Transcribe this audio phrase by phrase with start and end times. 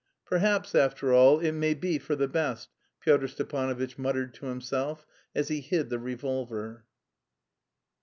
[0.25, 2.69] "Perhaps, after all, it may be for the best,"
[3.01, 6.85] Pyotr Stepanovitch muttered to himself as he hid the revolver.